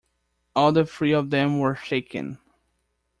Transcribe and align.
All 0.55 0.71
the 0.71 0.83
three 0.83 1.11
of 1.11 1.29
them 1.29 1.59
were 1.59 1.75
shaken. 1.75 2.39